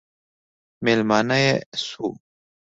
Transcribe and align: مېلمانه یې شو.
مېلمانه 0.83 1.37
یې 1.43 1.53
شو. 1.85 2.07